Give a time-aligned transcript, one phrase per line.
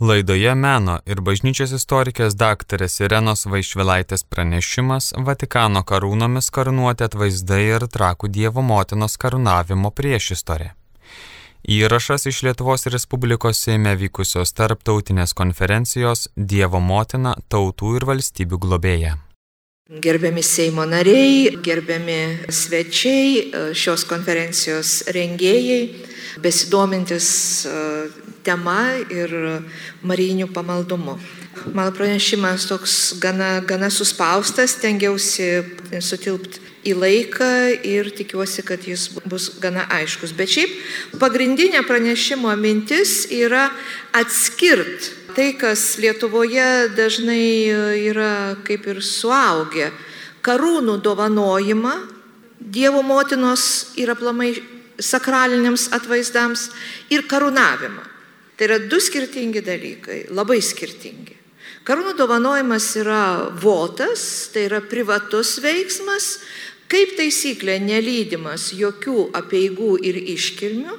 [0.00, 8.32] Laidoje meno ir bažnyčios istorikės daktarės Irenos Vaišvilaitės pranešimas Vatikano karūnomis karūnuoti atvaizdai ir trakų
[8.32, 10.72] Dievo motinos karūnavimo priešistorė.
[11.76, 19.18] Įrašas iš Lietuvos Respublikos Seime vykusios tarptautinės konferencijos Dievo motina tautų ir valstybių globėja.
[19.90, 25.80] Gerbiami Seimo nariai, gerbiami svečiai, šios konferencijos rengėjai,
[26.38, 27.26] besidomintis
[28.46, 29.34] tema ir
[30.06, 31.16] marijinių pamaldumu.
[31.74, 35.50] Mano pranešimas toks gana, gana suspaustas, tengiausi
[35.98, 40.30] sutilpti į laiką ir tikiuosi, kad jis bus gana aiškus.
[40.38, 43.72] Bet šiaip pagrindinė pranešimo mintis yra
[44.14, 47.70] atskirt tai, kas Lietuvoje dažnai
[48.10, 49.90] yra kaip ir suaugę.
[50.44, 51.94] Karūnų dovanojimą
[52.60, 54.52] Dievo motinos ir aplamai
[55.00, 56.68] sakraliniams atvaizdams
[57.08, 58.04] ir karūnavimą.
[58.56, 61.38] Tai yra du skirtingi dalykai, labai skirtingi.
[61.88, 63.22] Karūnų dovanojimas yra
[63.56, 66.34] votas, tai yra privatus veiksmas,
[66.90, 70.98] kaip taisyklė nelydimas jokių apieigų ir iškilmių.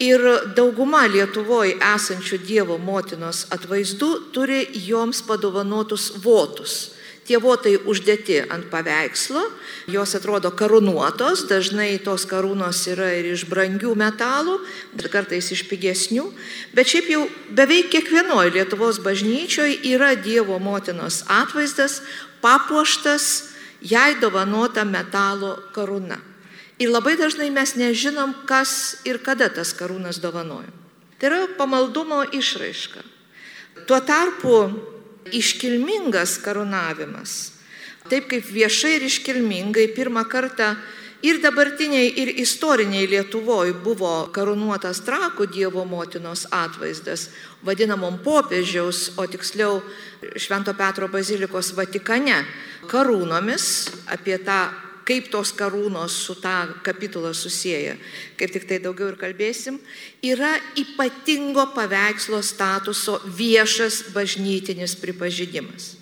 [0.00, 0.22] Ir
[0.56, 9.44] dauguma Lietuvoje esančių Dievo motinos atvaizdų turi joms padovanotus votus Tie votai uždėti ant paveikslo,
[9.94, 14.56] jos atrodo karūnuotos, dažnai tos karūnos yra ir iš brangių metalų,
[14.98, 16.24] bet kartais iš pigesnių,
[16.74, 17.22] bet šiaip jau
[17.54, 22.00] beveik kiekvienoje Lietuvos bažnyčioje yra Dievo motinos atvaizdas,
[22.42, 23.30] papuoštas
[23.86, 26.31] jai dovanota metalo karūna.
[26.82, 30.72] Ir labai dažnai mes nežinom, kas ir kada tas karūnas dovanojo.
[31.20, 33.04] Tai yra pamaldumo išraiška.
[33.86, 34.56] Tuo tarpu
[35.30, 37.52] iškilmingas karūnavimas.
[38.10, 40.72] Taip kaip viešai ir iškilmingai pirmą kartą
[41.22, 47.28] ir dabartiniai, ir istoriniai Lietuvoje buvo karūnuotas trakų Dievo motinos atvaizdas,
[47.62, 49.78] vadinamom popiežiaus, o tiksliau
[50.34, 52.42] Švento Petro bazilikos Vatikane,
[52.90, 53.68] karūnomis
[54.10, 54.64] apie tą
[55.12, 57.96] kaip tos karūnos su tą kapitulą susiję,
[58.40, 59.76] kaip tik tai daugiau ir kalbėsim,
[60.24, 65.96] yra ypatingo paveikslo statuso viešas bažnytinis pripažinimas.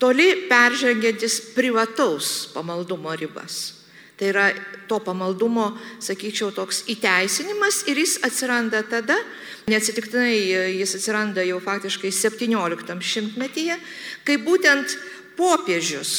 [0.00, 3.84] Toli peržengiantis privataus pamaldumo ribas.
[4.14, 4.46] Tai yra
[4.88, 5.72] to pamaldumo,
[6.02, 9.16] sakyčiau, toks įteisinimas ir jis atsiranda tada,
[9.68, 10.38] neatsitiktinai
[10.78, 13.76] jis atsiranda jau faktiškai 17 šimtmetyje,
[14.24, 14.96] kai būtent
[15.36, 16.14] popiežius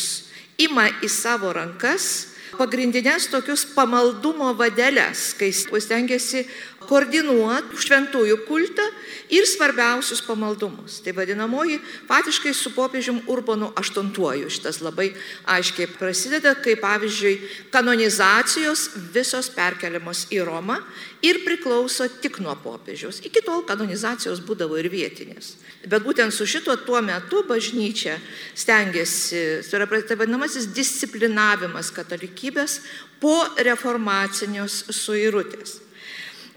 [0.59, 6.45] ima į savo rankas pagrindinės tokius pamaldumo vadeles, kai stengiasi
[6.89, 8.85] koordinuoti šventųjų kultą
[9.33, 10.99] ir svarbiausius pamaldumus.
[11.03, 11.79] Tai vadinamoji,
[12.09, 15.11] patiškai su popiežium Urbanu VIII šitas labai
[15.49, 20.79] aiškiai prasideda, kai pavyzdžiui kanonizacijos visos perkeliamos į Romą
[21.25, 23.21] ir priklauso tik nuo popiežiaus.
[23.25, 25.55] Iki tol kanonizacijos būdavo ir vietinės.
[25.85, 28.17] Bet būtent su šituo tuo metu bažnyčia
[28.57, 32.79] stengiasi, tai yra tai vadinamasis disciplinavimas katalikybės
[33.21, 35.84] po reformacinios suirutės.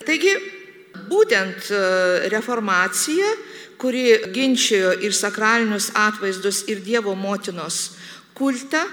[0.07, 0.35] Taigi,
[1.09, 1.81] būtent e,
[2.33, 3.33] reformacija,
[3.79, 4.05] kuri
[4.35, 7.93] ginčiojo ir sakralinius atvaizdus, ir Dievo motinos
[8.39, 8.85] kultą,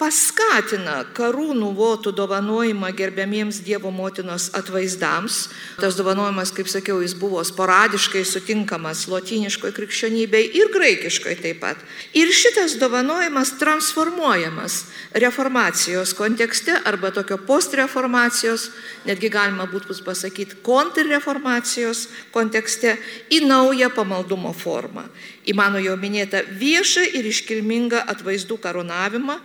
[0.00, 5.36] paskatina karūnų votų dovanojimą gerbiamiems Dievo motinos atvaizdams.
[5.80, 11.82] Tas dovanojimas, kaip sakiau, jis buvo sporadiškai sutinkamas lotyniškoje krikščionybėje ir graikiškoje taip pat.
[12.16, 14.78] Ir šitas dovanojimas transformuojamas
[15.12, 18.70] reformacijos kontekste arba tokio postreformacijos,
[19.04, 22.96] netgi galima būtų pasakyti kontrreformacijos kontekste
[23.28, 25.04] į naują pamaldumo formą.
[25.50, 29.40] Į mano jau minėtą viešą ir iškilmingą atvaizdų karūnavimą,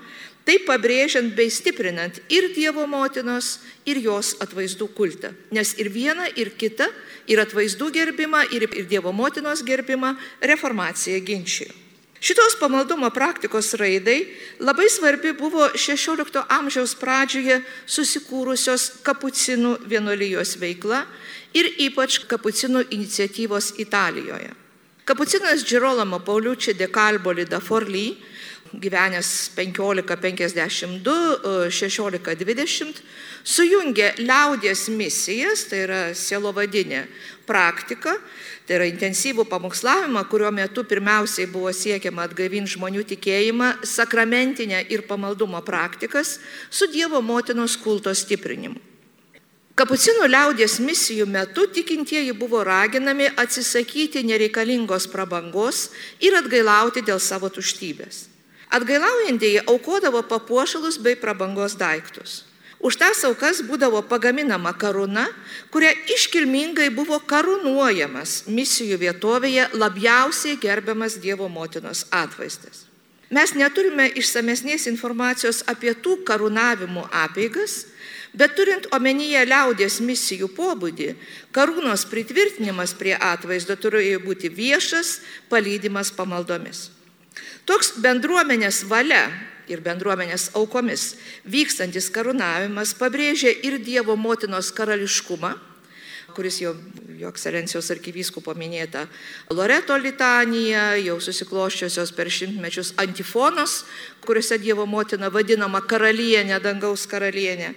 [0.46, 5.32] Taip pabrėžiant bei stiprinant ir Dievo motinos, ir jos atvaizdų kultą.
[5.50, 6.86] Nes ir viena, ir kita,
[7.26, 10.14] ir atvaizdų gerbimą, ir, ir Dievo motinos gerbimą
[10.46, 11.74] reformacija ginčijo.
[12.26, 14.20] Šitos pamaldumo praktikos raidai
[14.62, 21.04] labai svarbi buvo XVI amžiaus pradžioje susikūrusios kapucinų vienuolijos veikla
[21.58, 24.54] ir ypač kapucinų iniciatyvos Italijoje.
[25.06, 28.18] Kapucinas Girolamo Pauliucci de Calboli da Forlì
[28.74, 33.04] gyvenęs 1552, 1620,
[33.46, 37.04] sujungė liaudės misijas, tai yra sielovadinė
[37.46, 38.16] praktika,
[38.66, 45.62] tai yra intensyvų pamokslavimą, kurio metu pirmiausiai buvo siekiama atgaivinti žmonių tikėjimą, sakramentinę ir pamaldumo
[45.62, 46.40] praktikas
[46.74, 48.95] su Dievo motinos kulto stiprinimu.
[49.76, 55.90] Kapucinų liaudės misijų metu tikintieji buvo raginami atsisakyti nereikalingos prabangos
[56.24, 58.30] ir atgailauti dėl savo tuštybės.
[58.72, 62.46] Atgailaujantieji aukodavo papuošalus bei prabangos daiktus.
[62.80, 65.26] Už tas aukas būdavo pagaminama karūna,
[65.76, 72.86] kuria iškilmingai buvo karūnuojamas misijų vietovėje labiausiai gerbiamas Dievo motinos atvaizdas.
[73.28, 77.90] Mes neturime išsamesnės informacijos apie tų karūnavimų apeigas,
[78.38, 81.14] bet turint omenyje liaudės misijų pobūdį,
[81.56, 86.90] karūnos pritvirtinimas prie atvaizdo turėjo būti viešas, palydimas pamaldomis.
[87.66, 89.28] Toks bendruomenės valia
[89.72, 91.16] ir bendruomenės aukomis
[91.50, 95.56] vykstantis karūnavimas pabrėžia ir Dievo motinos karališkumą,
[96.36, 96.76] kuris jau
[97.16, 99.06] jo ekscelencijos arkivyskupo minėta
[99.56, 103.84] Loreto litanija, jau susikloščiosios per šimtmečius antifonos,
[104.26, 107.74] kuriuose Dievo motina vadinama karalienė, dangaus karalienė.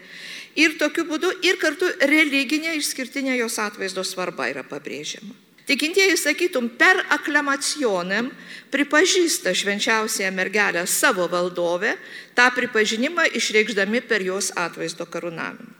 [0.56, 5.34] Ir tokiu būdu ir kartu religinė išskirtinė jos atvaizdo svarba yra pabrėžiama.
[5.68, 8.30] Tikintieji, sakytum, per aklamacionėm
[8.72, 11.92] pripažįsta švenčiausiąją mergelę savo valdovę,
[12.32, 15.74] tą pripažinimą išreikšdami per jos atvaizdo karūnavimą.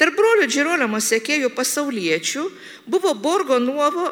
[0.00, 2.44] Tarp brolių Džirolimo sekėjų pasauliečių
[2.88, 4.06] buvo Borgo Nuovo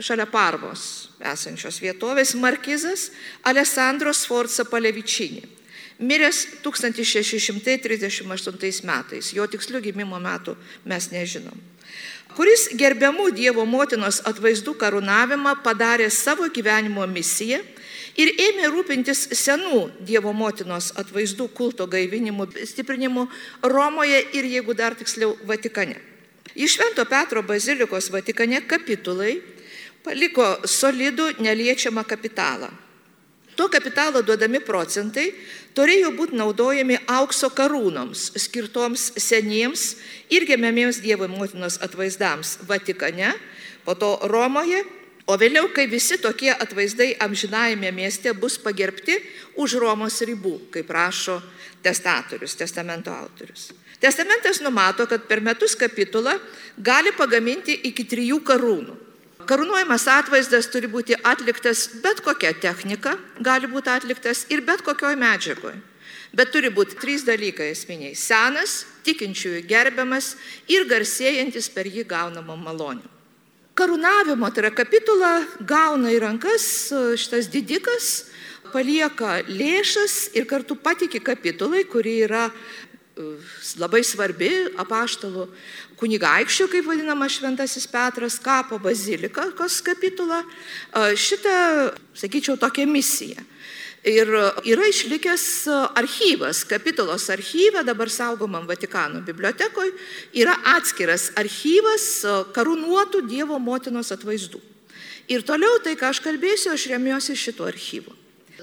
[0.00, 3.08] šalia Parvos esančios vietovės markizas
[3.48, 5.42] Alessandro Sforza Palevičinį,
[5.98, 10.56] miręs 1638 metais, jo tikslių gimimo metų
[10.86, 11.58] mes nežinom
[12.38, 17.58] kuris gerbiamų Dievo motinos atvaizdų karūnavimą padarė savo gyvenimo misiją
[18.14, 23.26] ir ėmė rūpintis senų Dievo motinos atvaizdų kulto gaivinimu, stiprinimu
[23.66, 25.98] Romoje ir, jeigu dar tiksliau, Vatikane.
[26.54, 29.40] Iš Švento Petro bazilikos Vatikane kapitulai
[30.06, 32.70] paliko solidų neliečiamą kapitalą.
[33.58, 35.32] To kapitalo duodami procentai
[35.74, 39.96] turėjo būti naudojami aukso karūnoms, skirtoms seniems
[40.30, 43.32] ir gemiamiems Dievo motinos atvaizdams Vatikane,
[43.82, 44.84] po to Romoje,
[45.26, 49.18] o vėliau, kai visi tokie atvaizdai amžinajame mieste bus pagerbti
[49.58, 51.40] už Romos ribų, kaip rašo
[51.82, 53.72] testatorius, testamento autorius.
[53.98, 56.38] Testamentas numato, kad per metus kapitulą
[56.78, 59.07] gali pagaminti iki trijų karūnų.
[59.48, 65.78] Karūnuojamas atvaizdas turi būti atliktas bet kokia technika, gali būti atliktas ir bet kokioj medžiagoje.
[66.36, 70.36] Bet turi būti trys dalykai esminiai- senas, tikinčiųjų gerbiamas
[70.68, 73.08] ir garsėjantis per jį gaunamą malonę.
[73.74, 78.24] Karūnavimo, tai yra kapitula, gauna į rankas šitas didikas,
[78.70, 82.50] palieka lėšas ir kartu patikė kapitulai, kuri yra
[83.78, 85.48] labai svarbi apaštalų
[85.98, 90.42] kunigaikščių, kaip vadinama Šventasis Petras, kapo bazilikos kapitula,
[90.94, 91.54] šitą,
[92.18, 93.44] sakyčiau, tokią misiją.
[94.08, 94.30] Ir
[94.62, 95.66] yra išlikęs
[95.98, 99.90] archyvas, kapitulos archyve, dabar saugomam Vatikano bibliotekoje,
[100.38, 102.22] yra atskiras archyvas
[102.54, 104.62] karūnuotų Dievo motinos atvaizdų.
[105.28, 108.14] Ir toliau tai, ką aš kalbėsiu, aš remiuosi šituo archyvu.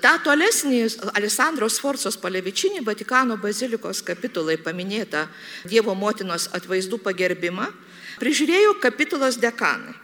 [0.06, 0.84] Ta tolesnį
[1.18, 5.24] Alessandro Sforcos Palevičinį Vatikano bazilikos kapitulai paminėta
[5.66, 7.72] Dievo motinos atvaizdų pagerbimą
[8.20, 9.96] prižiūrėjo kapitulos dekanai.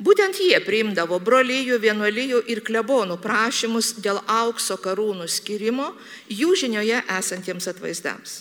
[0.00, 5.90] Būtent jie priimdavo brolyjų, vienuolyjų ir klebonų prašymus dėl aukso karūnų skirimo
[6.32, 8.38] jų žinioje esantiems atvaizdams.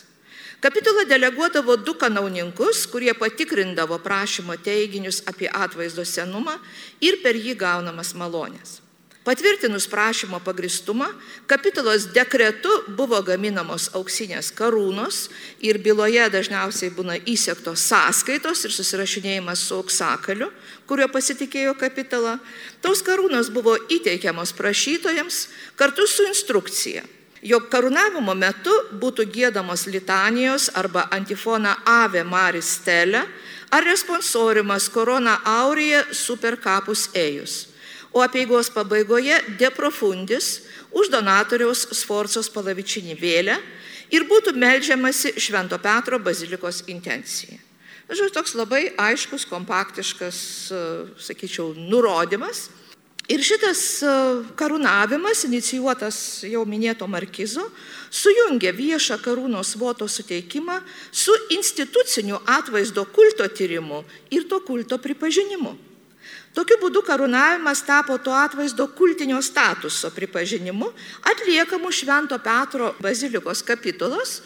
[0.64, 6.56] Kapitula deleguodavo du kanauninkus, kurie patikrindavo prašymo teiginius apie atvaizdo senumą
[7.04, 8.80] ir per jį gaunamas malonės.
[9.22, 11.06] Patvirtinus prašymo pagristumą,
[11.48, 15.28] kapitulos dekretu buvo gaminamos auksinės karūnos
[15.62, 20.50] ir byloje dažniausiai būna įsiektos sąskaitos ir susirašinėjimas su auksakaliu,
[20.90, 22.40] kurio pasitikėjo kapitala.
[22.82, 25.46] Tos karūnos buvo įteikiamos prašytojams
[25.78, 27.06] kartu su instrukcija,
[27.46, 33.28] jog karūnavimo metu būtų gėdamos litanijos arba antifona Ave Maris Stele
[33.70, 37.68] ar responsoriumas Korona Aurija super kapus ėjus
[38.12, 43.58] o apieigos pabaigoje deprofundis už donatoriaus Sforcos palavičinį vėlę
[44.12, 47.58] ir būtų melžiamasi Švento Petro bazilikos intencija.
[48.12, 50.38] Žodžiu, toks labai aiškus, kompaktiškas,
[51.16, 52.68] sakyčiau, nurodymas.
[53.32, 54.02] Ir šitas
[54.60, 57.64] karūnavimas, inicijuotas jau minėto markizo,
[58.12, 60.82] sujungia viešą karūnos voto suteikimą
[61.14, 64.02] su instituciniu atvaizdo kulto tyrimu
[64.36, 65.78] ir to kulto pripažinimu.
[66.52, 70.90] Tokiu būdu karūnavimas tapo to atvaizdo kultinio statuso pripažinimu
[71.32, 74.42] atliekamu Švento Petro bazilikos kapitulos,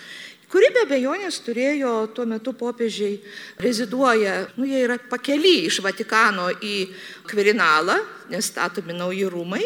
[0.52, 3.18] kuri be abejonės turėjo tuo metu popiežiai
[3.58, 6.76] reziduoja, nu jie yra pakeli iš Vatikano į
[7.26, 7.98] Kvirinalą,
[8.30, 9.64] nes statomi nauji rūmai,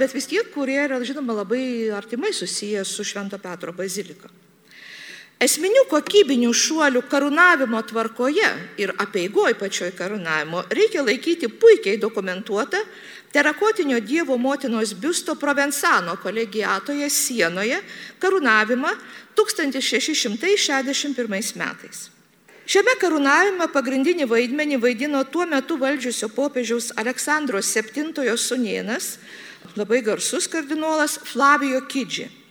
[0.00, 4.32] bet vis tiek, kurie yra, žinoma, labai artimai susiję su Švento Petro bazilika.
[5.42, 8.46] Esminių kokybinių šuolių karūnavimo tvarkoje
[8.78, 12.78] ir apieigoj pačioj karūnavimo reikia laikyti puikiai dokumentuotą
[13.34, 17.82] terakotinio Dievo motinos biusto Provensano kolegiatoje sienoje
[18.22, 18.94] karūnavimą
[19.34, 22.14] 1661 metais.
[22.62, 29.18] Šiame karūnavime pagrindinį vaidmenį vaidino tuo metu valdžiusio popiežiaus Aleksandro VII sunienas,
[29.74, 32.41] labai garsus kardinolas Flavijo Kidži.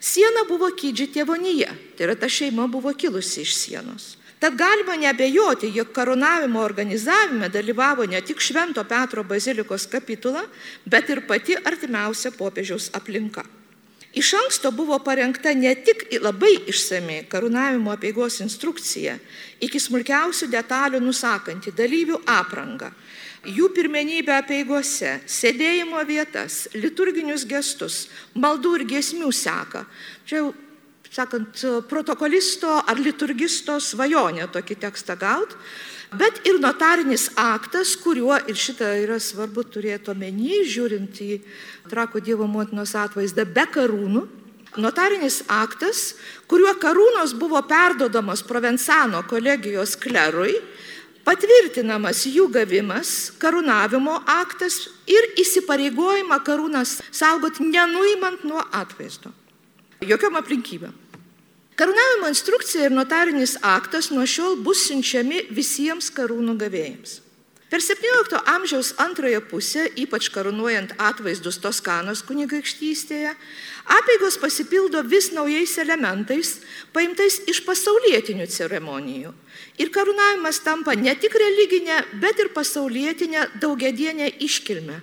[0.00, 4.16] Siena buvo Kidži tėvonyje, tai yra ta šeima buvo kilusi iš sienos.
[4.38, 10.42] Tad galima nebejoti, jog karūnavimo organizavime dalyvavo ne tik Švento Petro bazilikos kapitula,
[10.84, 13.46] bet ir pati artimiausia popiežiaus aplinka.
[14.16, 19.16] Iš anksto buvo parengta ne tik labai išsami karūnavimo apieigos instrukcija,
[19.60, 22.92] iki smulkiausių detalių nusakanti dalyvių aprangą,
[23.46, 29.86] jų pirmenybę apieigose, sėdėjimo vietas, liturginius gestus, maldų ir giesmių seka.
[30.26, 30.54] Čia jau,
[31.10, 35.56] sakant, protokolisto ar liturgisto svajonė tokį tekstą gauti
[36.12, 41.40] bet ir notarinis aktas, kuriuo ir šitą yra svarbu turėti omeny, žiūrint į
[41.90, 44.26] Trako Dievo motinos atvaizdą be karūnų.
[44.76, 46.14] Notarinis aktas,
[46.50, 50.58] kuriuo karūnos buvo perdodamos Provensano kolegijos klerui,
[51.26, 54.78] patvirtinamas jų gavimas, karūnavimo aktas
[55.10, 59.34] ir įsipareigojimą karūnas saugoti nenuimant nuo atvaizdo.
[60.06, 60.94] Jokiom aplinkybėm.
[61.76, 67.18] Karūnavimo instrukcija ir notarinis aktas nuo šiol bus siunčiami visiems karūnų gavėjams.
[67.76, 73.34] Per 17 amžiaus antrąją pusę, ypač karūnuojant atvaizdus Toskanos kunigaikštystėje,
[73.98, 76.54] apėgos pasipildo vis naujais elementais,
[76.96, 79.34] paimtais iš pasaulietinių ceremonijų.
[79.76, 85.02] Ir karūnavimas tampa ne tik religinė, bet ir pasaulietinė daugiadienė iškilme,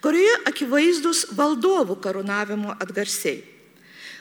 [0.00, 3.53] kurioje akivaizdus valdovų karūnavimo atgarsiai.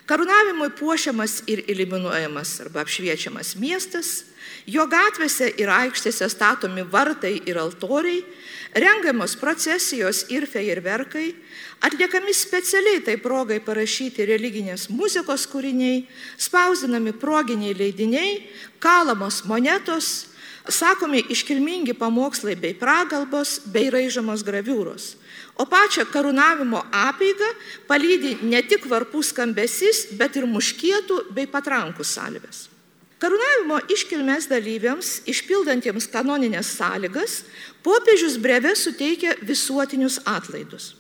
[0.04, 4.26] Karūnavimui puošiamas ir eliminuojamas arba apšviečiamas miestas,
[4.68, 8.20] jo gatvėse ir aikštėse statomi vartai ir altoriai,
[8.76, 11.30] rengiamos procesijos ir fejerverkai,
[11.88, 16.04] atliekami specialiai tai progai parašyti religinės muzikos kūriniai,
[16.36, 18.38] spausdinami proginiai leidiniai,
[18.84, 20.34] kalamos monetos,
[20.68, 25.14] sakomi iškilmingi pamokslai bei pragalbos bei raižomos graviūros
[25.54, 27.50] O pačią karūnavimo apėgą
[27.90, 32.68] palydi ne tik varpų skambesys, bet ir muškietų bei patrankų salvės.
[33.22, 37.44] Karūnavimo iškilmės dalyviams, išpildantiems kanoninės sąlygas,
[37.86, 40.96] popiežius breve suteikia visuotinius atlaidus.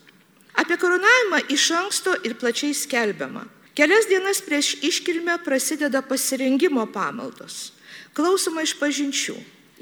[0.53, 3.43] Apie karūnavimą iš anksto ir plačiai skelbiama.
[3.73, 7.73] Kelias dienas prieš iškilmę prasideda pasirengimo pamaldos,
[8.13, 9.33] klausoma iš pažinčių,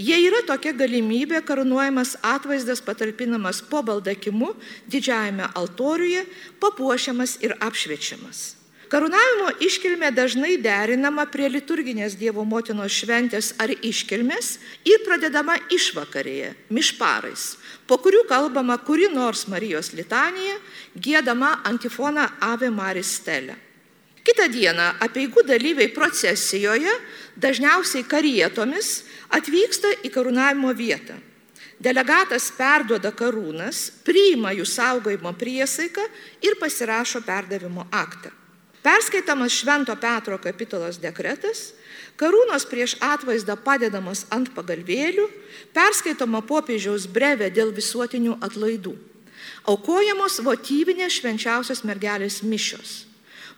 [0.02, 4.56] Jie yra tokia galimybė, karūnuojamas atvaizdas patalpinamas po baldakimu
[4.90, 6.24] didžiajame altoriuje,
[6.64, 8.42] papuošiamas ir apšviečiamas.
[8.92, 17.46] Karūnavimo iškilmė dažnai derinama prie liturginės Dievo motinos šventės ar iškilmės ir pradedama išvakarėje, mišparais,
[17.88, 20.58] po kurių kalbama kuri nors Marijos litanija,
[20.98, 23.56] gėdama antifoną Ave Maris Stelę.
[24.22, 26.92] Kita diena apieigų dalyviai procesijoje,
[27.42, 29.02] dažniausiai karietomis,
[29.34, 31.18] atvyksta į karūnavimo vietą.
[31.82, 36.04] Delegatas perduoda karūnas, priima jų saugojimo priesaiką
[36.46, 38.30] ir pasirašo perdavimo aktą.
[38.82, 41.72] Perskaitamas Švento Petro kapitolos dekretas,
[42.18, 45.28] karūnos prieš atvaizdą padedamos ant pagalvėlių,
[45.74, 48.94] perskaitoma popiežiaus brevė dėl visuotinių atlaidų.
[49.70, 53.11] Aukojamos votyvinės švenčiausios mergelės mišios.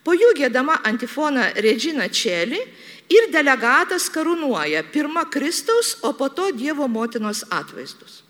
[0.03, 2.60] Po jų gėdama antifona Regina Čeli
[3.12, 8.24] ir delegatas karūnuoja pirmą Kristaus, o po to Dievo motinos atvaizdus.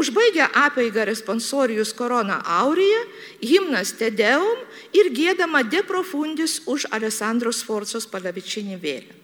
[0.00, 3.00] Užbaigia apeiga responsorijus korona aurija,
[3.42, 4.58] himnas Tedeum
[4.96, 9.16] ir gėdama De profundis už Alessandro Sforcos palavičinį vėlę.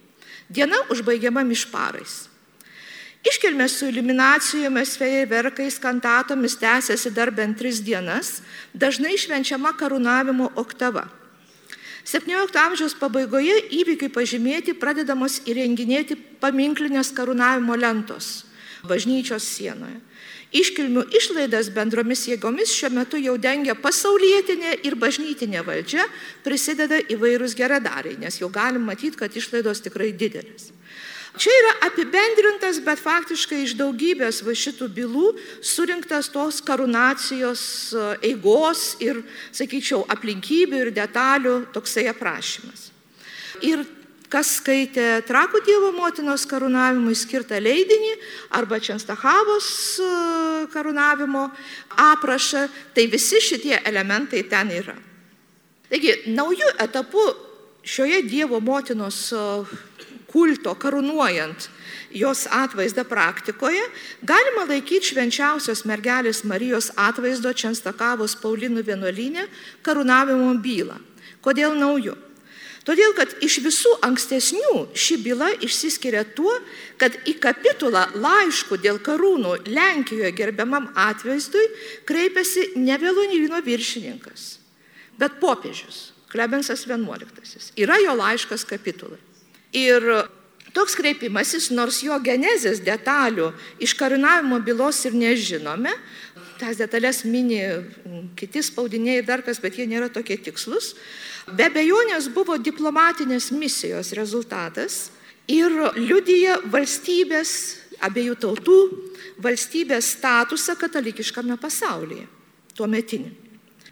[0.47, 2.27] Diena užbaigiama mišparais.
[3.27, 11.07] Iškilmės su iliminacijomis, fejerverkais, kantatomis tęsiasi dar bent tris dienas, dažnai švenčiama karūnavimo oktava.
[12.07, 18.45] 17 amžiaus pabaigoje įvykiui pažymėti pradedamos įrenginėti paminklinės karūnavimo lentos
[18.87, 19.99] bažnyčios sienoje.
[20.55, 26.05] Iškilmių išlaidas bendromis jėgomis šiuo metu jau dengia pasaulietinė ir bažnytinė valdžia,
[26.45, 30.71] prisideda įvairūs geradariai, nes jau galim matyti, kad išlaidos tikrai didelės.
[31.37, 35.27] Čia yra apibendrintas, bet faktiškai iš daugybės va šitų bylų
[35.61, 37.63] surinktas tos karūnacijos
[37.93, 39.21] e, eigos ir,
[39.53, 42.89] sakyčiau, aplinkybių ir detalių toksai aprašymas.
[43.65, 43.85] Ir
[44.33, 48.13] kas skaitė Trakų Dievo motinos karūnavimui skirtą leidinį
[48.57, 49.69] arba Čenstahavos
[50.01, 50.07] e,
[50.73, 51.47] karūnavimo
[52.07, 52.65] aprašą,
[52.95, 54.97] tai visi šitie elementai ten yra.
[55.87, 57.27] Taigi, naujų etapų
[57.87, 59.45] šioje Dievo motinos e,
[60.37, 61.69] kulto karūnuojant
[62.13, 63.81] jos atvaizdą praktikoje,
[64.21, 69.47] galima laikyti švenčiausios mergelės Marijos atvaizdo Čenstakavos Paulinų vienuolinė
[69.85, 70.99] karūnavimo bylą.
[71.41, 72.15] Kodėl nauju?
[72.87, 76.53] Todėl, kad iš visų ankstesnių ši byla išsiskiria tuo,
[77.01, 81.65] kad į kapitulą laiškų dėl karūnų Lenkijoje gerbiamam atvaizdui
[82.07, 84.53] kreipiasi ne Vėlonyvino viršininkas,
[85.19, 87.71] bet popiežius, Klebensas XI.
[87.79, 89.19] Yra jo laiškas kapitulai.
[89.75, 90.03] Ir
[90.75, 93.51] toks kreipimasis, nors jo genezės detalių
[93.83, 95.93] iš karūnavimo bylos ir nežinome,
[96.61, 97.61] tas detalės mini
[98.37, 100.93] kiti spaudiniai ir dar kas, bet jie nėra tokie tikslus,
[101.57, 105.07] be bejonės buvo diplomatinės misijos rezultatas
[105.47, 107.51] ir liudyja valstybės,
[108.03, 108.79] abiejų tautų
[109.41, 112.27] valstybės statusą katalikiškame pasaulyje,
[112.77, 112.89] tuo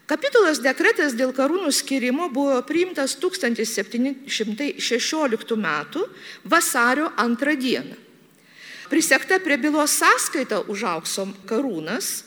[0.06, 0.08] metinį.
[0.08, 5.66] Kapitulos dekretas dėl karūnų skirimo buvo priimtas 1716 m.
[6.44, 7.96] vasario 2 dieną.
[8.88, 12.24] Prisekta prie bylos sąskaita už aukso karūnas,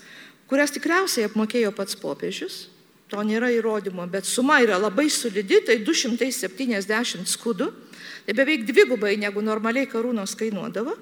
[0.50, 2.68] kurias tikriausiai apmokėjo pats popiežius,
[3.08, 7.72] to nėra įrodymo, bet suma yra labai solidi, tai 270 skudų,
[8.26, 10.98] tai beveik dvigubai negu normaliai karūnos kainuodavo.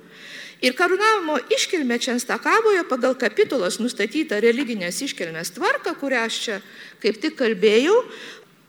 [0.65, 6.55] Ir karūnavimo iškilmė Čenstakavoje pagal kapitulos nustatytą religinės iškilmės tvarką, kurią aš čia
[7.03, 7.93] kaip tik kalbėjau,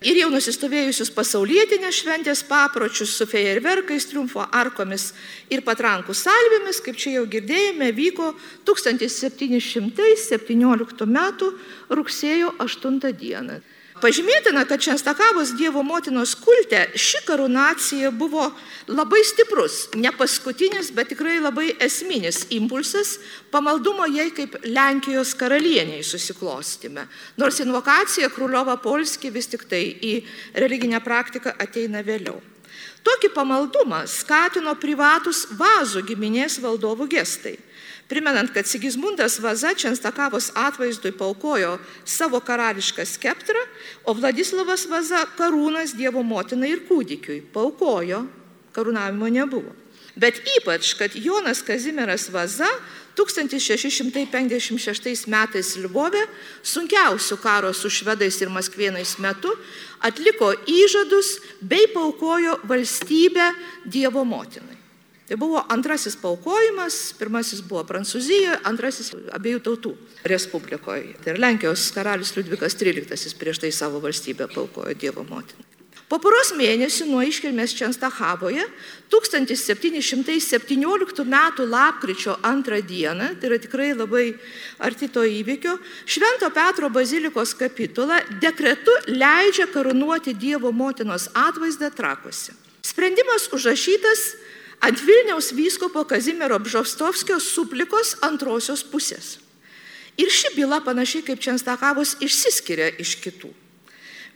[0.05, 5.13] ir jau nusistovėjusius pasaulietinės šventės papročius su fejerverkais, triumfo arkomis
[5.51, 8.35] ir patrankų salvėmis, kaip čia jau girdėjome, vyko
[8.69, 11.19] 1717 m.
[11.89, 13.13] rugsėjo 8 d.
[13.99, 18.45] Pažymėtina, kad Čenstakavos Dievo motinos kulte ši karūnacija buvo
[18.87, 23.17] labai stiprus, ne paskutinis, bet tikrai labai esminis impulsas
[23.51, 27.09] pamaldumo jai kaip Lenkijos karalieniai susiklostime.
[27.43, 30.15] Nors invokacija Kruliova Polski vis tik tai į
[30.55, 32.39] religinę praktiką ateina vėliau.
[33.03, 37.57] Tokį pamaldumą skatino privatus vazų giminės valdovų gestai.
[38.09, 43.61] Primenant, kad Sigismundas Vaza Čenstakavos atvaizdui paukojo savo karališką skeptrą,
[44.09, 48.27] o Vladislavas Vaza karūnas Dievo motinai ir kūdikiui paukojo,
[48.73, 49.73] karūnavimo nebuvo.
[50.19, 52.67] Bet ypač, kad Jonas Kazimieras Vaza
[53.19, 56.27] 1656 metais Lvove,
[56.65, 59.53] sunkiausių karo su švedais ir maskvienais metu,
[60.01, 63.53] atliko įžadus bei paukojo valstybę
[63.85, 64.78] Dievo motinai.
[65.29, 69.91] Tai buvo antrasis paukojimas, pirmasis buvo Prancūzijoje, antrasis abiejų tautų
[70.25, 71.19] Respublikoje.
[71.21, 75.67] Tai ir Lenkijos karalius Liudvikas XIII prieš tai savo valstybę paukojo Dievo motiną.
[76.09, 78.65] Po poros mėnesių nuo iškilmės Čenstahavoje
[79.13, 81.37] 1717 m.
[81.69, 84.33] lapkričio 2 dieną, tai yra tikrai labai
[84.81, 85.77] arti to įvykio,
[86.09, 92.57] Švento Petro bazilikos kapitula dekretu leidžia karūnuoti Dievo motinos atvaizdą trakuose.
[92.81, 94.49] Sprendimas užrašytas
[94.81, 99.39] ant Vilniaus vyskopo Kazimiero Bžostovskio suplikos antrosios pusės.
[100.19, 103.51] Ir ši byla panašiai kaip Čenstakavos išsiskiria iš kitų.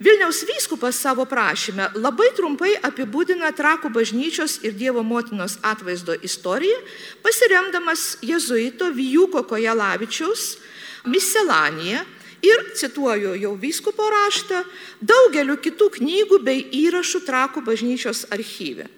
[0.03, 6.79] Vilniaus vyskupas savo prašymę labai trumpai apibūdina Trakų bažnyčios ir Dievo motinos atvaizdo istoriją,
[7.23, 10.57] pasiremdamas jezuito Vijuko Kojalavičiaus
[11.05, 12.01] Miselaniją
[12.43, 14.63] ir, cituoju jau vyskupo raštą,
[14.99, 18.89] daugeliu kitų knygų bei įrašų Trakų bažnyčios archyve.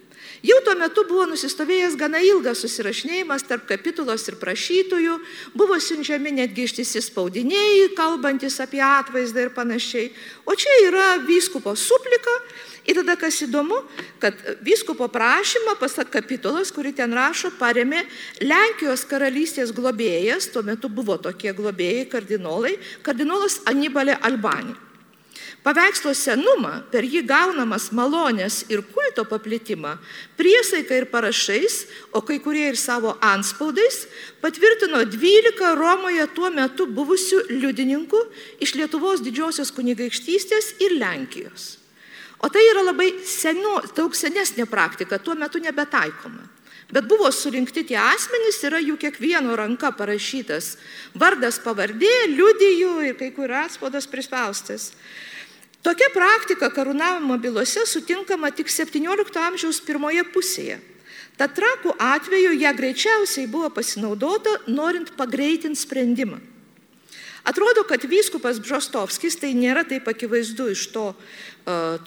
[0.45, 5.15] Jau tuo metu buvo nusistovėjęs gana ilgas susirašinėjimas tarp kapitulos ir prašytojų,
[5.57, 10.11] buvo siunčiami netgi ištisi spaudiniai, kalbantis apie atvaizdą ir panašiai.
[10.45, 12.35] O čia yra vyskupo suplika
[12.85, 13.81] ir tada kas įdomu,
[14.21, 18.05] kad vyskupo prašymą, pasak kapitulos, kuri ten rašo, paremė
[18.45, 24.84] Lenkijos karalystės globėjas, tuo metu buvo tokie globėjai kardinolai, kardinolas Anibalė Albani.
[25.65, 29.95] Paveikslo senumą, per jį gaunamas malonės ir kulto paplitimą,
[30.37, 31.79] priesaika ir parašais,
[32.13, 34.03] o kai kurie ir savo anspaudais,
[34.45, 38.21] patvirtino 12 Romoje tuo metu buvusių liudininkų
[38.61, 41.79] iš Lietuvos didžiosios kunigaikštystės ir Lenkijos.
[42.45, 46.45] O tai yra labai senu, daug senesnė praktika, tuo metu nebetaikoma.
[46.93, 50.75] Bet buvo surinkti tie asmenys, yra jų kiekvieno ranka parašytas
[51.17, 54.91] vardas, pavardė, liudijų ir kai kur atspaudas prispaustas.
[55.85, 60.79] Tokia praktika karūnavimo bylose sutinkama tik 17 amžiaus pirmoje pusėje.
[61.37, 66.39] Tad trakų atveju ją greičiausiai buvo pasinaudota, norint pagreitinti sprendimą.
[67.45, 71.03] Atrodo, kad vyskupas Bžostovskis, tai nėra taip akivaizdu iš to,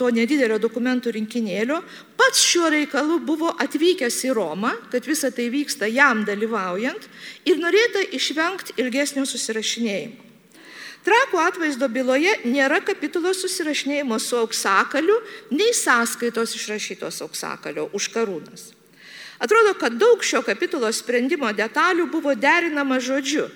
[0.00, 1.78] to nedidelio dokumentų rinkinėlio,
[2.18, 7.06] pats šiuo reikalu buvo atvykęs į Romą, kad visa tai vyksta jam dalyvaujant
[7.46, 10.27] ir norėta išvengti ilgesnio susirašinėjimo.
[11.08, 15.14] Trakų atvaizdo byloje nėra kapitulos susirašinėjimo su auksakaliu,
[15.54, 18.72] nei sąskaitos išrašytos auksakalio už karūnas.
[19.38, 23.46] Atrodo, kad daug šio kapitulo sprendimo detalių buvo derinama žodžiu.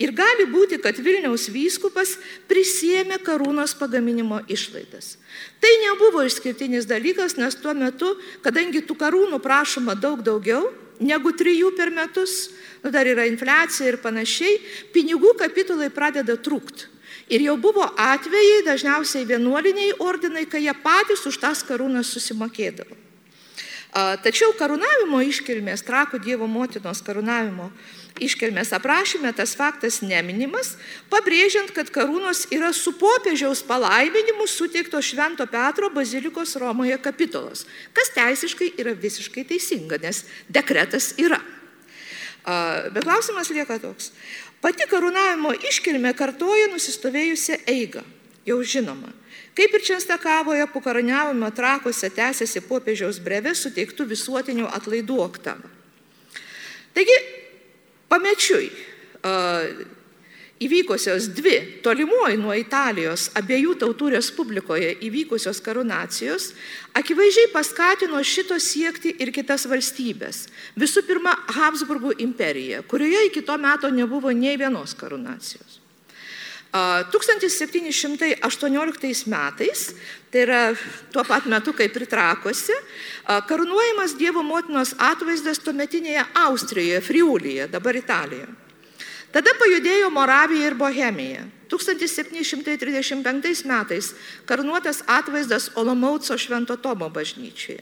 [0.00, 2.12] Ir gali būti, kad Vilniaus vyskupas
[2.48, 5.16] prisėmė karūnos pagaminimo išlaidas.
[5.60, 8.12] Tai nebuvo išskirtinis dalykas, nes tuo metu,
[8.44, 10.68] kadangi tų karūnų prašoma daug daugiau
[11.00, 12.52] negu trijų per metus,
[12.84, 14.60] nu, dar yra infliacija ir panašiai,
[14.92, 16.89] pinigų kapitulai pradeda trūkti.
[17.30, 22.98] Ir jau buvo atvejai, dažniausiai vienuoliniai ordinai, kai jie patys už tas karūnas susimokėdavo.
[24.22, 27.70] Tačiau karūnavimo iškilmės, trakų Dievo motinos karūnavimo
[28.22, 30.76] iškilmės aprašyme tas faktas neminimas,
[31.10, 37.64] pabrėžiant, kad karūnos yra su popiežiaus palaiminimu suteikto Švento Petro bazilikos Romoje kapitolas,
[37.96, 41.40] kas teisiškai yra visiškai teisinga, nes dekretas yra.
[42.94, 44.12] Bet klausimas lieka toks.
[44.60, 48.02] Pati karūnavimo iškilmė kartoja nusistovėjusią eigą,
[48.48, 49.14] jau žinoma.
[49.56, 55.72] Kaip ir Čenstakavoje po karaniavimo trakuose tęsiasi popiežiaus brevė suteiktų visuotinių atlaidų oktava.
[56.94, 57.16] Taigi,
[58.10, 58.68] pamečiui
[60.60, 66.52] įvykusios dvi tolimuoji nuo Italijos abiejų tautų respublikoje įvykusios karūnacijos
[67.00, 70.52] akivaizdžiai paskatino šito siekti ir kitas valstybės.
[70.76, 75.80] Visų pirma, Habsburgų imperija, kurioje iki to meto nebuvo nei vienos karūnacijos.
[76.70, 79.90] 1718 metais,
[80.30, 80.70] tai yra
[81.10, 82.70] tuo pat metu kaip ir trakosi,
[83.26, 88.69] karūnuojamas Dievo motinos atvaizdas tuometinėje Austrijoje, Friulyje, dabar Italijoje.
[89.30, 91.46] Tada pajudėjo Moravija ir Bohemija.
[91.70, 94.14] 1735 metais
[94.46, 97.78] karnuotas atvaizdas Olomauco Švento Tomo bažnyčioje.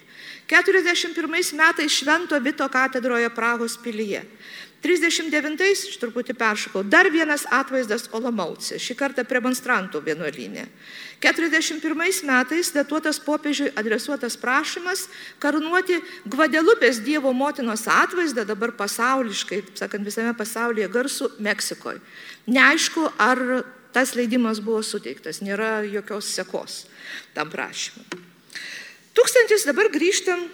[0.48, 4.26] 41 metais Švento Vito katedroje Prahos pilyje.
[4.78, 10.68] 39-ais, aš truputį peršokau, dar vienas atvaizdas Olomaucė, šį kartą prie monstrantų vienuolinė.
[11.18, 15.08] 41 metais datuotas popiežiui adresuotas prašymas
[15.42, 15.98] karūnuoti
[16.30, 21.98] Gvadelupės Dievo motinos atvaizdą dabar pasauliškai, sakant, visame pasaulyje garsų Meksikoje.
[22.46, 26.84] Neaišku, ar tas leidimas buvo suteiktas, nėra jokios sekos
[27.34, 28.06] tam prašymui.
[29.18, 30.46] Tūkstantis dabar grįžtam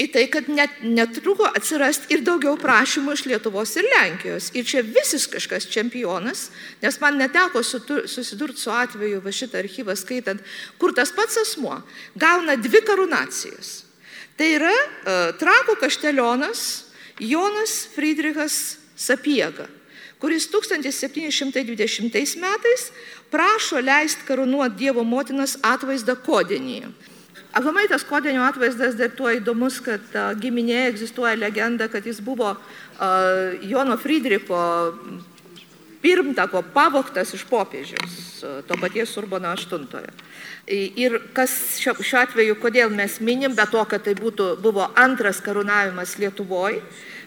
[0.00, 4.48] į tai, kad net netruko atsirasti ir daugiau prašymų iš Lietuvos ir Lenkijos.
[4.56, 6.46] Ir čia visiškas čempionas,
[6.82, 10.40] nes man neteko susidurti su atveju, va šitą archyvą skaitant,
[10.80, 11.82] kur tas pats asmuo
[12.16, 13.82] gauna dvi karūnacijas.
[14.38, 16.64] Tai yra uh, Trakų kaštelionas
[17.20, 19.68] Jonas Friedrichas Sapiega,
[20.22, 22.88] kuris 1720 metais
[23.30, 26.88] prašo leisti karūnuoti Dievo motinas atvaizdą Kodenyje.
[27.52, 32.54] Aplamai tas kodenio atvaizdas dar tuo įdomus, kad uh, giminėje egzistuoja legenda, kad jis buvo
[32.54, 32.60] uh,
[33.68, 34.60] Jono Friedricho
[36.00, 40.14] pirmtako pavoktas iš popiežiaus, uh, to paties Urbono VIII.
[40.96, 45.42] Ir kas šiuo, šiuo atveju, kodėl mes minim, be to, kad tai būtų, buvo antras
[45.44, 46.80] karūnavimas Lietuvoje,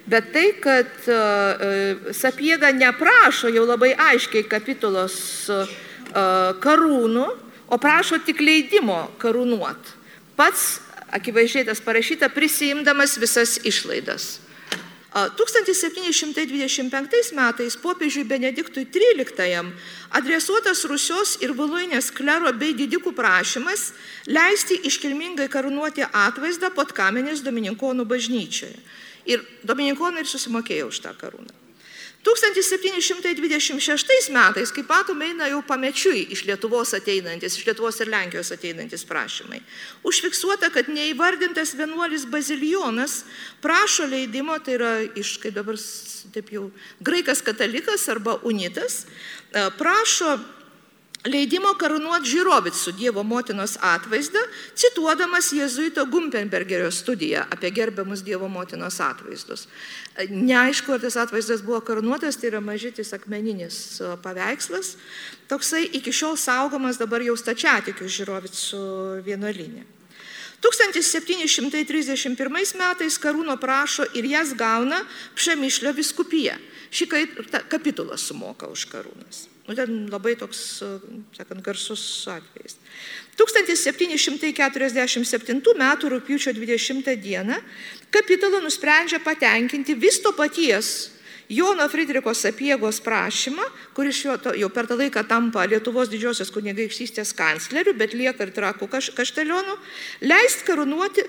[0.09, 5.19] bet tai, kad uh, Sapiega neprašo jau labai aiškiai kapitulos
[5.53, 5.77] uh,
[6.65, 7.27] karūnų,
[7.69, 9.94] o prašo tik leidimo karūnuoti
[10.35, 10.81] pats
[11.15, 14.39] akivaizdžiai tas parašyta prisijimdamas visas išlaidas.
[15.15, 19.71] 1725 metais popiežiui Benediktui XIII
[20.11, 23.95] adresuotas Rusios ir Voluinės klero bei didikų prašymas
[24.27, 28.75] leisti iškilmingai karūnuoti atvaizdą pod kamenės Domininkonų bažnyčioje.
[29.25, 31.64] Ir Dominikonai ir susimokėjo už tą karūną.
[32.25, 39.05] 1726 metais, kaip matome, eina jau pamečiui iš Lietuvos ateinantis, iš Lietuvos ir Lenkijos ateinantis
[39.05, 39.59] prašymai.
[40.03, 43.23] Užfiksuota, kad neįvardintas vienuolis Bazilijonas
[43.61, 45.77] prašo leidimo, tai yra iš, kaip dabar
[46.33, 46.71] taip jau,
[47.05, 50.39] graikas katalikas arba unitas, e, prašo
[51.29, 54.39] leidimo karūnuoti Žirovicų Dievo motinos atvaizdą,
[54.77, 59.67] cituodamas Jėzuito Gumpenbergerio studiją apie gerbiamus Dievo motinos atvaizdus.
[60.29, 64.95] Neaišku, ar tas atvaizdas buvo karūnuotas, tai yra mažytis akmeninis paveikslas,
[65.51, 68.81] toksai iki šiol saugomas dabar jau stačiatikių Žirovicų
[69.25, 69.83] vienuolinė.
[70.65, 75.03] 1731 metais karūno prašo ir jas gauna
[75.35, 76.55] Pšemišlio viskupija.
[76.95, 77.05] Šį
[77.69, 79.54] kapitulą sumoka už karūnas.
[79.65, 80.85] Nu, ten labai toks,
[81.33, 82.77] sakant, garsus atvejis.
[83.39, 85.83] 1747 m.
[86.13, 87.17] rūpiučio 20 d.
[88.13, 91.15] kapitulą nusprendžia patenkinti vis to paties
[91.49, 98.15] Jono Friedriko Sapiegos prašymą, kuris jau, per tą laiką tampa Lietuvos didžiosios kunigaikštystės kancleriu, bet
[98.17, 99.77] lieka ir trakų kaš, kaštelionu,
[100.25, 101.27] leist karūnuoti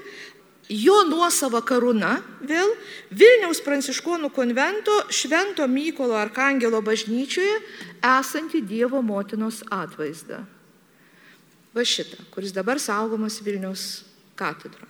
[0.69, 2.73] jo nuosava karūna vėl
[3.15, 7.61] Vilniaus pranciškonų konvento Švento Mykolo Arkangelo bažnyčioje
[8.03, 10.43] esantį Dievo motinos atvaizdą.
[11.77, 14.05] Va šitą, kuris dabar saugomas Vilniaus
[14.39, 14.89] katedro.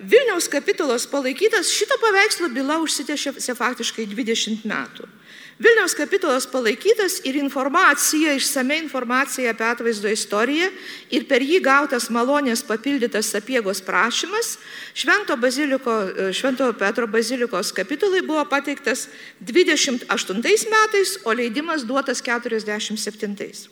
[0.00, 5.08] Vilniaus kapitulos palaikytas šito paveikslo byla užsitęsė faktiškai 20 metų.
[5.60, 10.70] Vilniaus kapitulos palaikytas ir informacija, išsame informacija apie atvaizdo istoriją
[11.12, 14.54] ir per jį gautas malonės papildytas sapiegos prašymas
[14.96, 15.98] Švento, baziliko,
[16.32, 19.10] Švento Petro bazilikos kapitulai buvo pateiktas
[19.44, 20.08] 28
[20.72, 23.68] metais, o leidimas duotas 47.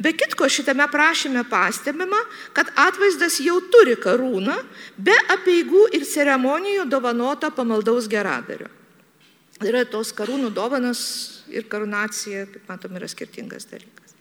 [0.00, 2.24] Be kitko šitame prašyme pastebima,
[2.56, 4.62] kad atvaizdas jau turi karūną,
[4.96, 8.72] be apieigų ir ceremonijų dovanota pamaldaus geradario.
[9.60, 11.02] Yra tos karūnų dovanas
[11.52, 14.16] ir karūnacija, kaip matom, yra skirtingas dalykas.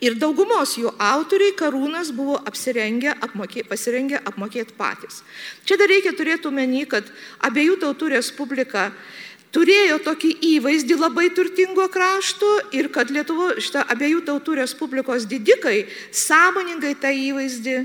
[0.04, 5.22] ir daugumos jų autoriai karūnas buvo apsirengę, apmokė, pasirengę apmokėti patys.
[5.64, 7.04] Čia dar reikia turėti omeny, kad
[7.46, 8.82] abiejų tautų respublika
[9.56, 16.92] turėjo tokį įvaizdį labai turtingo krašto ir kad Lietuvo šitą abiejų tautų Respublikos didikai sąmoningai
[17.00, 17.78] tą įvaizdį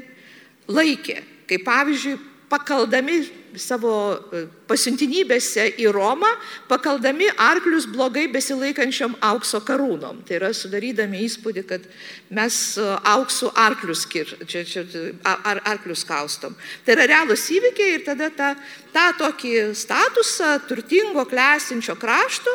[0.67, 1.21] laikė.
[1.47, 2.17] Kaip pavyzdžiui,
[2.51, 3.21] pakaldami
[3.59, 6.29] savo e, pasiuntinybėse į Romą,
[6.69, 10.21] pakaldami arklius blogai besilaikančiom aukso karūnom.
[10.27, 11.85] Tai yra sudarydami įspūdį, kad
[12.33, 14.85] mes e, auksų arklius, skir, čia, čia,
[15.27, 16.55] ar, arklius kaustom.
[16.85, 18.51] Tai yra realūs įvykiai ir tada tą,
[18.95, 22.53] tą tokį statusą turtingo, klesinčio krašto,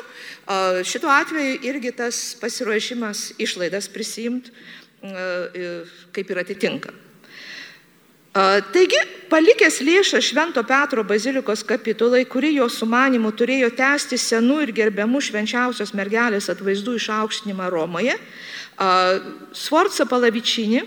[0.86, 4.54] šituo atveju irgi tas pasiruošimas išlaidas prisimti
[6.14, 6.94] kaip ir atitinka.
[8.36, 8.98] Taigi,
[9.32, 15.94] palikęs lėšą Švento Petro bazilikos kapitulai, kuri jo sumanimu turėjo tęsti senų ir gerbiamų švenčiausios
[15.96, 18.18] mergelės atvaizdų išaukštinimą Romoje,
[19.56, 20.82] Sforza Palavičinį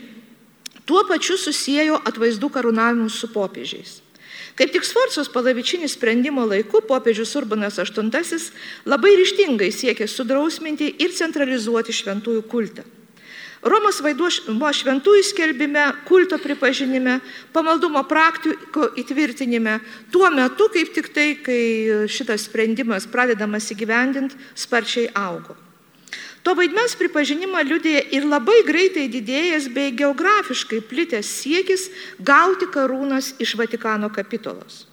[0.85, 3.97] tuo pačiu susijęjo atvaizdų karūnavimus su popiežiais.
[4.59, 8.39] Kaip tik Sforcos palavičinis sprendimo laiku popiežius Urbanas VIII
[8.91, 12.83] labai ryštingai siekė sudrausminti ir centralizuoti šventųjų kultą.
[13.59, 17.17] Romos vaidumo šventųjų skelbime, kulto pripažinime,
[17.51, 19.79] pamaldumo praktikų įtvirtinime,
[20.13, 25.57] tuo metu kaip tik tai, kai šitas sprendimas pradedamas įgyvendinti, sparčiai augo.
[26.47, 31.89] To vaidmens pripažinimą liudėja ir labai greitai didėjęs bei geografiškai plitęs siekis
[32.23, 34.85] gauti karūnas iš Vatikano kapitolos.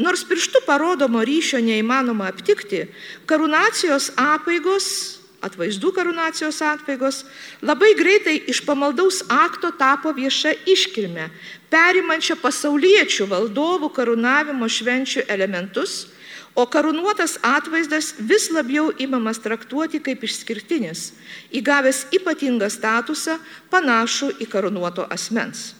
[0.00, 2.86] Nors pirštų parodomo ryšio neįmanoma aptikti,
[3.28, 7.24] karūnacijos apaigos atvaizdų karūnacijos atvaigos,
[7.64, 11.30] labai greitai iš pamaldaus akto tapo vieša iškilme,
[11.72, 16.06] perimančia pasauliečių valdovų karūnavimo švenčių elementus,
[16.54, 21.12] o karūnuotas atvaizdas vis labiau imamas traktuoti kaip išskirtinis,
[21.54, 23.38] įgavęs ypatingą statusą
[23.70, 25.79] panašų į karūnuoto asmens.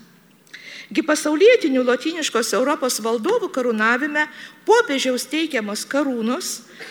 [0.90, 4.24] Gi pasaulietinių lotiniškos Europos valdovų karūnavime
[4.66, 6.48] popiežiaus teikiamos karūnos,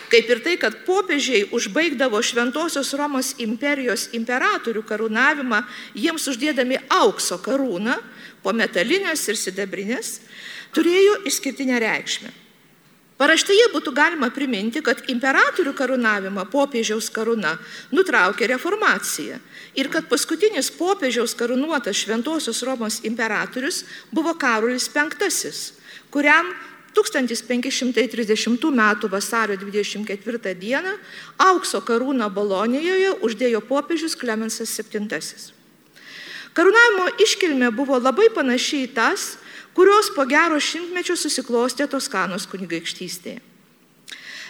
[0.08, 5.60] kaip ir tai, kad popiežiai užbaigdavo Šventojios Romos imperijos imperatorių karūnavimą,
[5.92, 7.98] jiems uždėdami aukso karūną,
[8.40, 10.14] po metalinės ir sidabrinės,
[10.72, 12.39] turėjo išskirtinę reikšmę.
[13.20, 17.52] Paraštėje būtų galima priminti, kad imperatorių karūnavimą popiežiaus karūna
[17.92, 19.36] nutraukė reformacija
[19.76, 25.04] ir kad paskutinis popiežiaus karūnuotas Šventojios Romos imperatorius buvo Karolis V,
[26.08, 26.48] kuriam
[26.96, 28.82] 1530 m.
[29.12, 30.80] vasario 24 d.
[31.36, 35.20] aukso karūną Bolonijoje uždėjo popiežius Klemensas VII.
[36.56, 39.36] Karūnavimo iškilmė buvo labai panaši į tas,
[39.74, 43.50] kurios po gero šimtmečio susiklostė Toskanos kunigaikštystėje.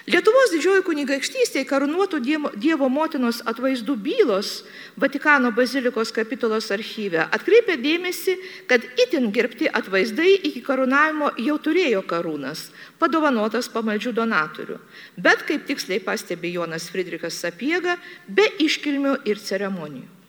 [0.08, 2.18] Lietuvos didžioji kunigaikštystėje karūnuotų
[2.56, 4.62] dievo, motinos atvaizdų bylos
[5.00, 12.70] Vatikano bazilikos kapitulos archyve atkreipė dėmesį, kad itin gerbti atvaizdai iki karūnavimo jau turėjo karūnas,
[12.98, 14.78] padovanotas pamaldžių donatorių,
[15.20, 20.19] bet kaip tiksliai pastebi Jonas Friedrichas Sapiega, be iškilmių ir ceremonijų.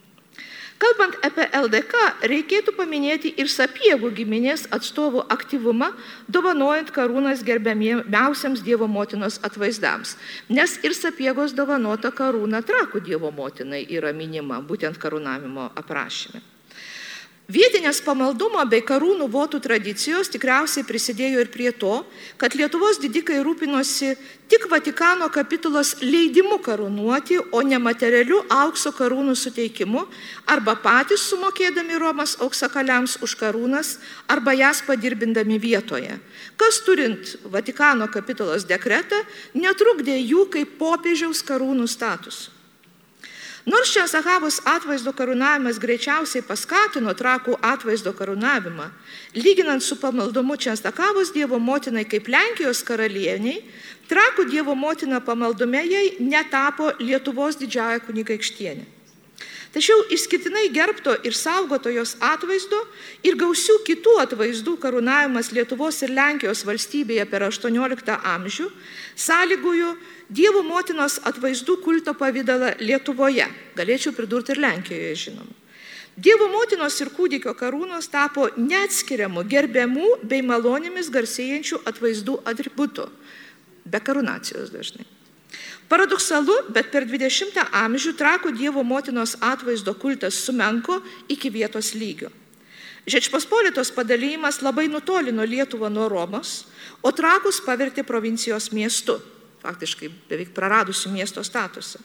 [0.82, 5.92] Kalbant apie LDK, reikėtų paminėti ir sapiegų giminės atstovų aktyvumą,
[6.26, 10.16] dovanojant karūnas gerbiamiausiams Dievo motinos atvaizdams,
[10.50, 16.42] nes ir sapiegos dovanota karūna trakų Dievo motinai yra minima būtent karūnavimo aprašyme.
[17.52, 22.04] Vietinės pamaldumo bei karūnų votų tradicijos tikriausiai prisidėjo ir prie to,
[22.40, 24.14] kad Lietuvos didikai rūpinosi
[24.52, 30.06] tik Vatikano kapitulos leidimu karūnuoti, o ne materialiu aukso karūnų suteikimu,
[30.54, 33.98] arba patys sumokėdami Romas auksakaliams už karūnas,
[34.32, 36.22] arba jas padirbindami vietoje,
[36.56, 39.26] kas turint Vatikano kapitulos dekretą
[39.58, 42.61] netrukdė jų kaip popiežiaus karūnų statusų.
[43.70, 48.88] Nors Čensakavos atvaizdo karūnavimas greičiausiai paskatino trakų atvaizdo karūnavimą,
[49.38, 53.62] lyginant su pamaldumu Čensakavos Dievo motinai kaip Lenkijos karalieniai,
[54.10, 58.88] trakų Dievo motina pamaldume jai netapo Lietuvos didžiaja kunigaikštienė.
[59.72, 62.82] Tačiau išskirtinai gerbto ir saugotojos atvaizdo
[63.24, 68.68] ir gausių kitų atvaizdų karūnavimas Lietuvos ir Lenkijos valstybėje per XVIII amžių
[69.16, 69.94] sąlygojo
[70.32, 75.58] Dievo motinos atvaizdų kulto pavydalą Lietuvoje, galėčiau pridurti ir Lenkijoje žinoma.
[76.16, 83.08] Dievo motinos ir kūdikio karūnos tapo neatskiriamų, gerbiamų bei malonėmis garsėjančių atvaizdų atributų,
[83.92, 85.08] be karūnacijos dažnai.
[85.92, 92.32] Paradoksalu, bet per 20 amžių trakų Dievo motinos atvaizdo kultas sumenko iki vietos lygio.
[93.04, 96.70] Žečpospolitos padalymas labai nutolino Lietuvą nuo Romos,
[97.04, 99.20] o trakus pavertė provincijos miestu,
[99.62, 102.02] faktiškai beveik praradusi miesto statusą.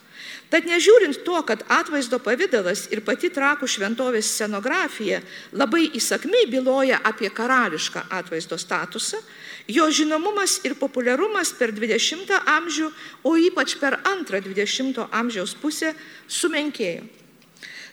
[0.52, 5.22] Tad nežiūrint to, kad atvaizdo pavydalas ir pati trakų šventovės scenografija
[5.56, 9.22] labai įsakmiai byloja apie karališką atvaizdo statusą,
[9.66, 12.90] Jo žinomumas ir populiarumas per 20 amžių,
[13.26, 15.90] o ypač per antrą 20 amžiaus pusę
[16.30, 17.02] sumenkėjo.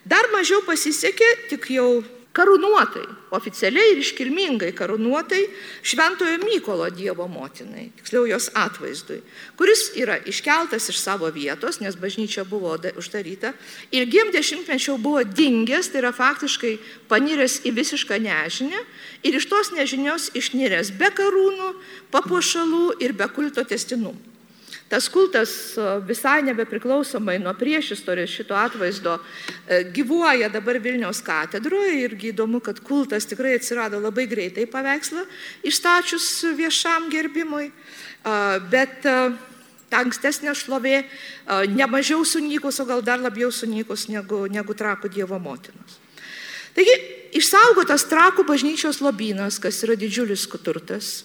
[0.06, 5.42] Dar mažiau pasisekė tik jau karūnuotai, oficialiai ir iškilmingai karūnuotai
[5.86, 9.20] Šventojo Mykolo Dievo motinai, tiksliau jos atvaizdui,
[9.60, 13.54] kuris yra iškeltas iš savo vietos, nes bažnyčia buvo uždaryta,
[13.94, 16.76] ilgiem dešimtmečiau buvo dingęs, tai yra faktiškai
[17.12, 18.82] paniręs į visišką nežinę
[19.22, 21.74] ir iš tos nežinios išniręs be karūnų,
[22.14, 24.33] papuošalų ir be kulto testinumų.
[24.94, 25.74] Tas kultas
[26.06, 33.26] visai nebepriklausomai nuo priešistorės šito atvaizdo e, gyvuoja dabar Vilniaus katedroje irgi įdomu, kad kultas
[33.26, 35.24] tikrai atsirado labai greitai paveikslą
[35.66, 36.28] išstačius
[36.60, 37.72] viešam gerbimui,
[38.70, 41.02] bet ta ankstesnė šlovė
[41.74, 45.98] nemažiau sunykus, o gal dar labiau sunykus negu, negu trakų Dievo motinos.
[46.78, 46.94] Taigi,
[47.42, 51.24] išsaugotas trakų bažnyčios lobynas, kas yra didžiulis turtas,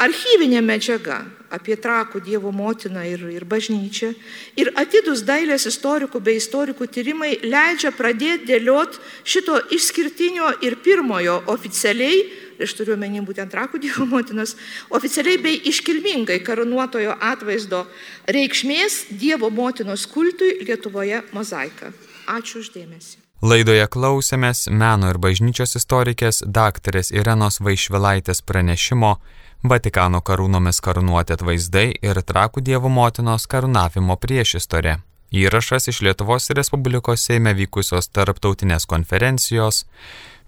[0.00, 1.20] Archyvinė medžiaga
[1.54, 4.10] apie trakų Dievo motiną ir, ir bažnyčią
[4.58, 12.24] ir atidus dailės istorikų bei istorikų tyrimai leidžia pradėti dėliot šito išskirtinio ir pirmojo oficialiai,
[12.58, 14.56] aš turiu menį būtent trakų Dievo motinos,
[14.90, 17.84] oficialiai bei iškilmingai karūnuotojo atvaizdo
[18.26, 21.92] reikšmės Dievo motinos kultui Lietuvoje mozaiką.
[22.34, 23.20] Ačiū uždėmesi.
[23.44, 29.18] Laidoje klausėmės meno ir bažnyčios istorikės daktarės Irenos Vaišvilaitės pranešimo
[29.64, 34.98] Vatikano karūnomis karūnuoti atvaizdai ir trakų Dievo motinos karūnavimo priešistorė.
[35.32, 39.86] Įrašas iš Lietuvos Respublikos Seime vykusios tarptautinės konferencijos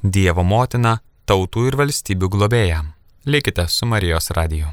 [0.04, 2.82] Dievo motina, tautų ir valstybių globėja.
[3.24, 4.68] Likite su Marijos radiju.